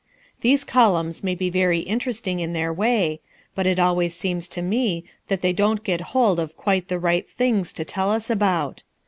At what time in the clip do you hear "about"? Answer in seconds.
8.27-8.81